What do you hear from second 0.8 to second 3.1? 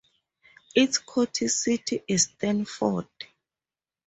county seat is Stanford.